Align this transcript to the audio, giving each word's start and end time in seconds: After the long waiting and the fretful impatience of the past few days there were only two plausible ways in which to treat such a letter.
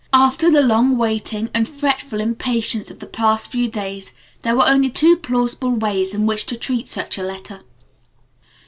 After 0.13 0.49
the 0.49 0.63
long 0.63 0.97
waiting 0.97 1.51
and 1.53 1.67
the 1.67 1.71
fretful 1.71 2.21
impatience 2.21 2.89
of 2.89 2.97
the 2.97 3.05
past 3.05 3.51
few 3.51 3.67
days 3.69 4.15
there 4.41 4.55
were 4.55 4.65
only 4.67 4.89
two 4.89 5.15
plausible 5.15 5.75
ways 5.75 6.15
in 6.15 6.25
which 6.25 6.47
to 6.47 6.57
treat 6.57 6.87
such 6.89 7.19
a 7.19 7.23
letter. 7.23 7.61